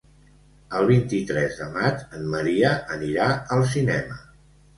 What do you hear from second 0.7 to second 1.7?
El vint-i-tres de